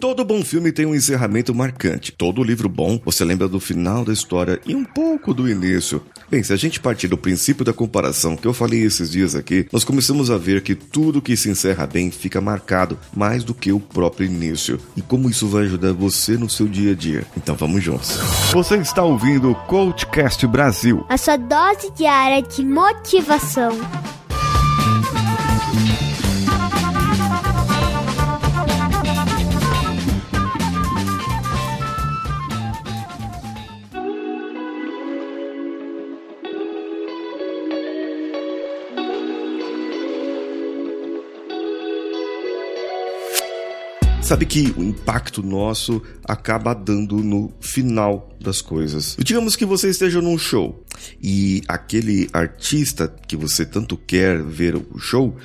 Todo 0.00 0.24
bom 0.24 0.42
filme 0.42 0.72
tem 0.72 0.86
um 0.86 0.94
encerramento 0.94 1.54
marcante. 1.54 2.10
Todo 2.10 2.42
livro 2.42 2.70
bom, 2.70 2.98
você 3.04 3.22
lembra 3.22 3.46
do 3.46 3.60
final 3.60 4.02
da 4.02 4.14
história 4.14 4.58
e 4.64 4.74
um 4.74 4.82
pouco 4.82 5.34
do 5.34 5.46
início. 5.46 6.02
Bem, 6.30 6.42
se 6.42 6.54
a 6.54 6.56
gente 6.56 6.80
partir 6.80 7.06
do 7.06 7.18
princípio 7.18 7.66
da 7.66 7.72
comparação 7.74 8.34
que 8.34 8.46
eu 8.46 8.54
falei 8.54 8.82
esses 8.82 9.10
dias 9.10 9.34
aqui, 9.34 9.68
nós 9.70 9.84
começamos 9.84 10.30
a 10.30 10.38
ver 10.38 10.62
que 10.62 10.74
tudo 10.74 11.20
que 11.20 11.36
se 11.36 11.50
encerra 11.50 11.86
bem 11.86 12.10
fica 12.10 12.40
marcado 12.40 12.98
mais 13.14 13.44
do 13.44 13.52
que 13.52 13.72
o 13.72 13.78
próprio 13.78 14.24
início. 14.24 14.80
E 14.96 15.02
como 15.02 15.28
isso 15.28 15.46
vai 15.46 15.64
ajudar 15.64 15.92
você 15.92 16.38
no 16.38 16.48
seu 16.48 16.66
dia 16.66 16.92
a 16.92 16.94
dia. 16.94 17.26
Então 17.36 17.54
vamos 17.54 17.84
juntos. 17.84 18.16
Você 18.52 18.76
está 18.78 19.02
ouvindo 19.02 19.50
o 19.50 19.54
Coachcast 19.54 20.46
Brasil. 20.46 21.04
A 21.10 21.18
sua 21.18 21.36
dose 21.36 21.90
diária 21.94 22.40
de 22.40 22.64
motivação. 22.64 23.78
Sabe 44.30 44.46
que 44.46 44.72
o 44.76 44.84
impacto 44.84 45.42
nosso 45.42 46.00
acaba 46.24 46.72
dando 46.72 47.16
no 47.16 47.52
final 47.60 48.30
das 48.40 48.62
coisas. 48.62 49.16
Digamos 49.18 49.56
que 49.56 49.64
você 49.64 49.90
esteja 49.90 50.22
num 50.22 50.38
show 50.38 50.84
e 51.20 51.62
aquele 51.66 52.28
artista 52.32 53.12
que 53.26 53.36
você 53.36 53.66
tanto 53.66 53.96
quer 53.96 54.40
ver 54.40 54.76
o 54.76 54.98
show, 55.00 55.36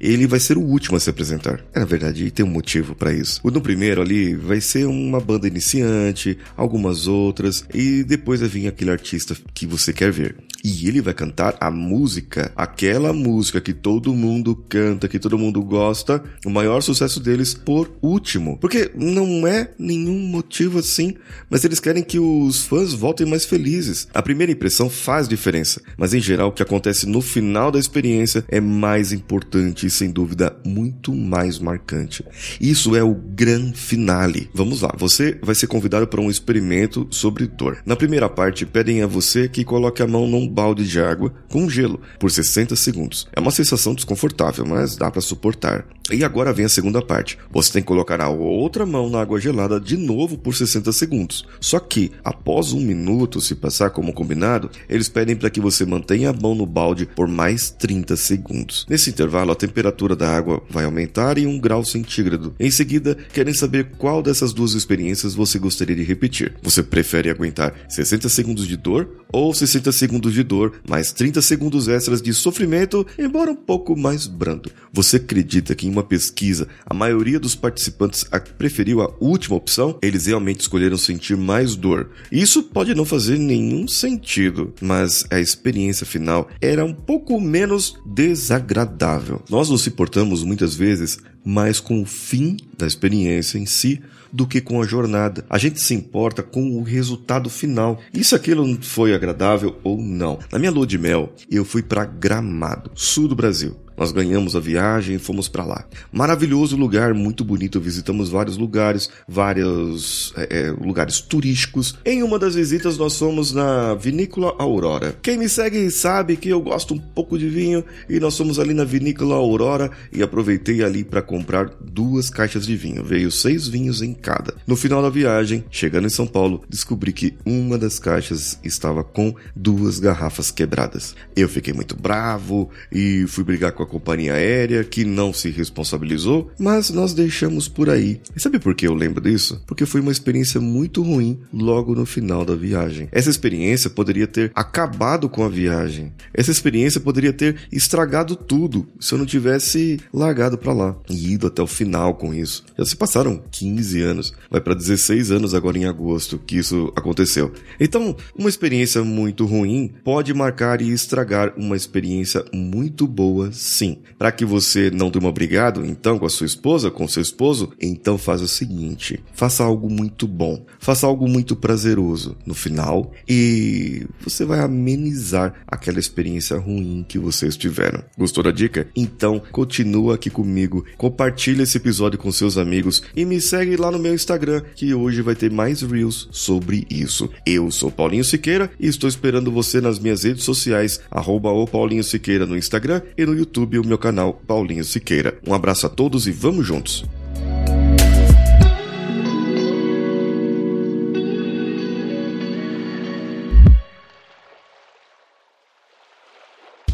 ele 0.00 0.26
vai 0.26 0.40
ser 0.40 0.58
o 0.58 0.60
último 0.60 0.96
a 0.96 1.00
se 1.00 1.08
apresentar. 1.08 1.64
É, 1.72 1.78
na 1.78 1.84
verdade, 1.84 2.28
tem 2.32 2.44
um 2.44 2.48
motivo 2.48 2.96
para 2.96 3.12
isso. 3.12 3.40
No 3.44 3.60
primeiro 3.60 4.02
ali 4.02 4.34
vai 4.34 4.60
ser 4.60 4.86
uma 4.86 5.20
banda 5.20 5.46
iniciante, 5.46 6.36
algumas 6.56 7.06
outras 7.06 7.64
e 7.72 8.02
depois 8.02 8.40
vai 8.40 8.48
vir 8.48 8.66
aquele 8.66 8.90
artista 8.90 9.36
que 9.54 9.66
você 9.66 9.92
quer 9.92 10.10
ver. 10.10 10.34
E 10.64 10.86
ele 10.86 11.00
vai 11.00 11.12
cantar 11.12 11.56
a 11.60 11.70
música, 11.70 12.52
aquela 12.54 13.12
música 13.12 13.60
que 13.60 13.72
todo 13.72 14.14
mundo 14.14 14.54
canta, 14.68 15.08
que 15.08 15.18
todo 15.18 15.38
mundo 15.38 15.62
gosta, 15.62 16.22
o 16.46 16.50
maior 16.50 16.82
sucesso 16.82 17.18
deles 17.18 17.52
por 17.52 17.90
último. 18.00 18.58
Porque 18.58 18.90
não 18.94 19.46
é 19.46 19.70
nenhum 19.78 20.18
motivo 20.20 20.78
assim, 20.78 21.14
mas 21.50 21.64
eles 21.64 21.80
querem 21.80 22.02
que 22.02 22.18
os 22.18 22.64
fãs 22.64 22.92
voltem 22.92 23.26
mais 23.26 23.44
felizes. 23.44 24.06
A 24.14 24.22
primeira 24.22 24.52
impressão 24.52 24.88
faz 24.88 25.28
diferença, 25.28 25.82
mas 25.96 26.14
em 26.14 26.20
geral 26.20 26.48
o 26.48 26.52
que 26.52 26.62
acontece 26.62 27.06
no 27.06 27.20
final 27.20 27.70
da 27.70 27.78
experiência 27.78 28.44
é 28.48 28.60
mais 28.60 29.12
importante 29.12 29.86
e 29.86 29.90
sem 29.90 30.10
dúvida 30.10 30.56
muito 30.64 31.12
mais 31.12 31.58
marcante. 31.58 32.24
Isso 32.60 32.94
é 32.94 33.02
o 33.02 33.14
gran 33.14 33.72
finale. 33.72 34.48
Vamos 34.54 34.82
lá, 34.82 34.94
você 34.96 35.38
vai 35.42 35.54
ser 35.54 35.66
convidado 35.66 36.06
para 36.06 36.20
um 36.20 36.30
experimento 36.30 37.06
sobre 37.10 37.46
dor. 37.46 37.78
Na 37.84 37.96
primeira 37.96 38.28
parte, 38.28 38.66
pedem 38.66 39.02
a 39.02 39.06
você 39.06 39.48
que 39.48 39.64
coloque 39.64 40.02
a 40.02 40.06
mão 40.06 40.26
num 40.26 40.51
balde 40.52 40.86
de 40.86 41.00
água 41.00 41.32
com 41.50 41.68
gelo 41.68 42.00
por 42.18 42.30
60 42.30 42.76
segundos. 42.76 43.26
É 43.32 43.40
uma 43.40 43.50
sensação 43.50 43.94
desconfortável, 43.94 44.64
mas 44.66 44.96
dá 44.96 45.10
para 45.10 45.20
suportar. 45.20 45.84
E 46.10 46.24
agora 46.24 46.52
vem 46.52 46.66
a 46.66 46.68
segunda 46.68 47.00
parte. 47.00 47.38
Você 47.50 47.72
tem 47.72 47.82
que 47.82 47.88
colocar 47.88 48.20
a 48.20 48.28
outra 48.28 48.84
mão 48.84 49.08
na 49.08 49.20
água 49.20 49.40
gelada 49.40 49.80
de 49.80 49.96
novo 49.96 50.36
por 50.36 50.54
60 50.54 50.92
segundos. 50.92 51.46
Só 51.60 51.78
que, 51.78 52.10
após 52.24 52.72
um 52.72 52.80
minuto 52.80 53.40
se 53.40 53.54
passar 53.54 53.90
como 53.90 54.12
combinado, 54.12 54.70
eles 54.88 55.08
pedem 55.08 55.36
para 55.36 55.48
que 55.48 55.60
você 55.60 55.86
mantenha 55.86 56.30
a 56.30 56.32
mão 56.32 56.54
no 56.54 56.66
balde 56.66 57.06
por 57.06 57.28
mais 57.28 57.70
30 57.70 58.16
segundos. 58.16 58.84
Nesse 58.88 59.10
intervalo, 59.10 59.52
a 59.52 59.56
temperatura 59.56 60.16
da 60.16 60.28
água 60.28 60.62
vai 60.68 60.84
aumentar 60.84 61.38
em 61.38 61.46
um 61.46 61.58
grau 61.58 61.84
centígrado. 61.84 62.54
Em 62.58 62.70
seguida, 62.70 63.16
querem 63.32 63.54
saber 63.54 63.92
qual 63.96 64.22
dessas 64.22 64.52
duas 64.52 64.74
experiências 64.74 65.34
você 65.34 65.58
gostaria 65.58 65.96
de 65.96 66.02
repetir. 66.02 66.54
Você 66.62 66.82
prefere 66.82 67.30
aguentar 67.30 67.74
60 67.88 68.28
segundos 68.28 68.66
de 68.66 68.76
dor 68.76 69.08
ou 69.32 69.54
60 69.54 69.90
segundos 69.92 70.34
de 70.34 70.41
dor 70.42 70.80
mais 70.88 71.12
30 71.12 71.40
segundos 71.42 71.88
extras 71.88 72.22
de 72.22 72.32
sofrimento, 72.32 73.06
embora 73.18 73.50
um 73.50 73.56
pouco 73.56 73.96
mais 73.96 74.26
brando? 74.26 74.70
Você 74.92 75.16
acredita 75.16 75.74
que 75.74 75.86
em 75.86 75.90
uma 75.90 76.02
pesquisa, 76.02 76.68
a 76.84 76.94
maioria 76.94 77.40
dos 77.40 77.54
participantes 77.54 78.24
preferiu 78.58 79.00
a 79.00 79.12
última 79.20 79.56
opção, 79.56 79.98
eles 80.02 80.26
realmente 80.26 80.60
escolheram 80.60 80.96
sentir 80.96 81.36
mais 81.36 81.76
dor. 81.76 82.10
Isso 82.30 82.62
pode 82.62 82.94
não 82.94 83.04
fazer 83.04 83.38
nenhum 83.38 83.88
sentido, 83.88 84.74
mas 84.80 85.24
a 85.30 85.40
experiência 85.40 86.06
final 86.06 86.48
era 86.60 86.84
um 86.84 86.94
pouco 86.94 87.40
menos 87.40 87.96
desagradável. 88.06 89.42
Nós 89.48 89.68
nos 89.68 89.86
importamos 89.86 90.42
muitas 90.42 90.74
vezes 90.74 91.18
mais 91.44 91.80
com 91.80 92.00
o 92.02 92.06
fim 92.06 92.56
da 92.78 92.86
experiência 92.86 93.58
em 93.58 93.66
si 93.66 94.00
do 94.32 94.46
que 94.46 94.60
com 94.60 94.80
a 94.80 94.86
jornada. 94.86 95.44
A 95.50 95.58
gente 95.58 95.80
se 95.80 95.94
importa 95.94 96.42
com 96.42 96.78
o 96.78 96.82
resultado 96.82 97.50
final. 97.50 98.00
Se 98.22 98.34
aquilo 98.34 98.78
foi 98.82 99.14
agradável 99.14 99.78
ou 99.84 99.98
não. 99.98 100.38
Na 100.50 100.58
minha 100.58 100.70
lua 100.70 100.86
de 100.86 100.98
mel, 100.98 101.32
eu 101.50 101.64
fui 101.64 101.82
para 101.82 102.04
Gramado, 102.04 102.90
sul 102.94 103.28
do 103.28 103.36
Brasil. 103.36 103.76
Nós 103.96 104.10
ganhamos 104.10 104.56
a 104.56 104.60
viagem 104.60 105.16
e 105.16 105.18
fomos 105.18 105.48
para 105.48 105.64
lá. 105.64 105.84
Maravilhoso 106.10 106.76
lugar, 106.76 107.14
muito 107.14 107.44
bonito. 107.44 107.80
Visitamos 107.80 108.30
vários 108.30 108.56
lugares, 108.56 109.10
vários 109.28 110.32
é, 110.36 110.58
é, 110.58 110.70
lugares 110.70 111.20
turísticos. 111.20 111.98
Em 112.04 112.22
uma 112.22 112.38
das 112.38 112.54
visitas, 112.54 112.96
nós 112.96 113.18
fomos 113.18 113.52
na 113.52 113.94
Vinícola 113.94 114.54
Aurora. 114.58 115.16
Quem 115.22 115.38
me 115.38 115.48
segue 115.48 115.90
sabe 115.90 116.36
que 116.36 116.48
eu 116.48 116.60
gosto 116.60 116.94
um 116.94 116.98
pouco 116.98 117.38
de 117.38 117.48
vinho 117.48 117.84
e 118.08 118.18
nós 118.18 118.36
fomos 118.36 118.58
ali 118.58 118.74
na 118.74 118.84
Vinícola 118.84 119.36
Aurora 119.36 119.90
e 120.12 120.22
aproveitei 120.22 120.82
ali 120.82 121.04
para 121.04 121.22
comprar 121.22 121.70
duas 121.92 122.30
caixas 122.30 122.66
de 122.66 122.76
vinho. 122.76 123.04
Veio 123.04 123.30
seis 123.30 123.68
vinhos 123.68 124.02
em 124.02 124.14
cada. 124.14 124.54
No 124.66 124.76
final 124.76 125.02
da 125.02 125.10
viagem, 125.10 125.64
chegando 125.70 126.06
em 126.06 126.10
São 126.10 126.26
Paulo, 126.26 126.62
descobri 126.68 127.12
que 127.12 127.34
uma 127.44 127.76
das 127.76 127.98
caixas 127.98 128.58
estava 128.64 129.04
com 129.04 129.34
duas 129.54 129.98
garrafas 129.98 130.50
quebradas. 130.50 131.14
Eu 131.36 131.48
fiquei 131.48 131.72
muito 131.72 131.96
bravo 131.96 132.70
e 132.90 133.26
fui 133.28 133.44
brigar 133.44 133.72
com 133.72 133.82
a 133.82 133.86
companhia 133.86 134.34
aérea 134.34 134.84
que 134.84 135.04
não 135.04 135.32
se 135.32 135.50
responsabilizou, 135.50 136.50
mas 136.58 136.90
nós 136.90 137.12
deixamos 137.12 137.68
por 137.68 137.90
aí. 137.90 138.20
E 138.34 138.40
sabe 138.40 138.58
por 138.58 138.74
que 138.74 138.86
eu 138.86 138.94
lembro 138.94 139.20
disso? 139.20 139.62
Porque 139.66 139.86
foi 139.86 140.00
uma 140.00 140.12
experiência 140.12 140.60
muito 140.60 141.02
ruim 141.02 141.40
logo 141.52 141.94
no 141.94 142.06
final 142.06 142.44
da 142.44 142.54
viagem. 142.54 143.08
Essa 143.12 143.30
experiência 143.30 143.90
poderia 143.90 144.26
ter 144.26 144.50
acabado 144.54 145.28
com 145.28 145.44
a 145.44 145.48
viagem. 145.48 146.12
Essa 146.32 146.50
experiência 146.50 147.00
poderia 147.00 147.32
ter 147.32 147.56
estragado 147.70 148.36
tudo 148.36 148.86
se 149.00 149.12
eu 149.12 149.18
não 149.18 149.26
tivesse 149.26 150.00
largado 150.12 150.56
para 150.56 150.72
lá 150.72 150.96
e 151.10 151.32
ido 151.32 151.46
até 151.46 151.62
o 151.62 151.66
final 151.82 152.14
com 152.14 152.32
isso. 152.32 152.64
Já 152.78 152.84
se 152.84 152.96
passaram 152.96 153.42
15 153.50 154.00
anos, 154.02 154.32
vai 154.48 154.60
para 154.60 154.74
16 154.74 155.32
anos 155.32 155.52
agora 155.52 155.76
em 155.76 155.84
agosto 155.84 156.38
que 156.38 156.56
isso 156.56 156.92
aconteceu. 156.94 157.52
Então, 157.80 158.16
uma 158.38 158.48
experiência 158.48 159.02
muito 159.02 159.44
ruim 159.44 159.92
pode 160.04 160.32
marcar 160.32 160.80
e 160.80 160.90
estragar 160.90 161.52
uma 161.56 161.76
experiência 161.76 162.44
muito 162.52 163.06
boa 163.06 163.50
sim. 163.52 163.98
Para 164.16 164.30
que 164.30 164.44
você 164.44 164.90
não 164.90 165.10
durma 165.10 165.28
obrigado, 165.28 165.84
então, 165.84 166.18
com 166.18 166.26
a 166.26 166.30
sua 166.30 166.46
esposa, 166.46 166.90
com 166.90 167.08
seu 167.08 167.22
esposo, 167.22 167.72
então 167.80 168.16
faz 168.16 168.40
o 168.40 168.48
seguinte: 168.48 169.20
faça 169.34 169.64
algo 169.64 169.90
muito 169.90 170.28
bom, 170.28 170.64
faça 170.78 171.06
algo 171.06 171.28
muito 171.28 171.56
prazeroso 171.56 172.36
no 172.46 172.54
final 172.54 173.12
e 173.28 174.06
você 174.22 174.44
vai 174.44 174.60
amenizar 174.60 175.54
aquela 175.66 175.98
experiência 175.98 176.56
ruim 176.58 177.04
que 177.08 177.18
vocês 177.18 177.56
tiveram. 177.56 178.04
Gostou 178.16 178.44
da 178.44 178.52
dica? 178.52 178.86
Então, 178.94 179.42
continua 179.50 180.14
aqui 180.14 180.30
comigo, 180.30 180.84
compartilha 180.96 181.62
esse 181.62 181.71
episódio 181.76 182.18
com 182.18 182.30
seus 182.30 182.58
amigos 182.58 183.02
e 183.16 183.24
me 183.24 183.40
segue 183.40 183.76
lá 183.76 183.90
no 183.90 183.98
meu 183.98 184.14
Instagram, 184.14 184.62
que 184.74 184.94
hoje 184.94 185.22
vai 185.22 185.34
ter 185.34 185.50
mais 185.50 185.82
reels 185.82 186.28
sobre 186.30 186.86
isso. 186.90 187.30
Eu 187.46 187.70
sou 187.70 187.90
Paulinho 187.90 188.24
Siqueira 188.24 188.70
e 188.78 188.86
estou 188.86 189.08
esperando 189.08 189.50
você 189.50 189.80
nas 189.80 189.98
minhas 189.98 190.24
redes 190.24 190.44
sociais, 190.44 191.00
arroba 191.10 191.50
o 191.50 191.66
Paulinho 191.66 192.04
Siqueira 192.04 192.46
no 192.46 192.56
Instagram 192.56 193.02
e 193.16 193.24
no 193.24 193.34
YouTube 193.34 193.78
o 193.78 193.86
meu 193.86 193.98
canal 193.98 194.34
Paulinho 194.46 194.84
Siqueira. 194.84 195.38
Um 195.46 195.54
abraço 195.54 195.86
a 195.86 195.88
todos 195.88 196.26
e 196.26 196.30
vamos 196.30 196.66
juntos! 196.66 197.04